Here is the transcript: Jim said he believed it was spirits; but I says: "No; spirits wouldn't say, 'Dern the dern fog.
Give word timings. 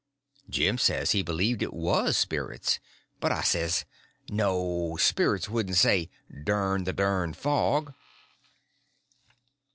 Jim 0.49 0.79
said 0.79 1.09
he 1.11 1.21
believed 1.21 1.61
it 1.61 1.71
was 1.75 2.17
spirits; 2.17 2.79
but 3.19 3.31
I 3.31 3.43
says: 3.43 3.85
"No; 4.31 4.97
spirits 4.99 5.47
wouldn't 5.47 5.77
say, 5.77 6.09
'Dern 6.43 6.85
the 6.85 6.93
dern 6.93 7.33
fog. 7.33 7.93